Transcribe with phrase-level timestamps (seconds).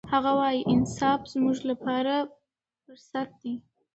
[0.13, 2.13] هغه وايي، انعطاف زموږ لپاره
[2.83, 3.53] فرصت دی.